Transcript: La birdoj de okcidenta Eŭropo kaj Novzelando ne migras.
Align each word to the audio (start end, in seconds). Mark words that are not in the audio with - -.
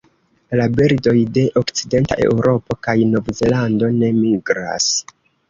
La 0.59 0.63
birdoj 0.77 1.13
de 1.35 1.43
okcidenta 1.61 2.17
Eŭropo 2.23 2.79
kaj 2.89 2.97
Novzelando 3.13 3.93
ne 4.01 4.11
migras. 4.25 4.91